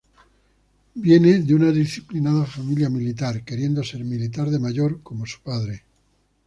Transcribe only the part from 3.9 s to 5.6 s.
militar de mayor, como su